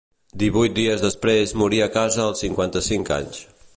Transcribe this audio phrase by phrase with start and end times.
[0.43, 3.45] Divuit dies després moria a casa als cinquanta-cinc anys.